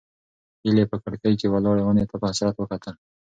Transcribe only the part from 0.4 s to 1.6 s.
هیلې په کړکۍ کې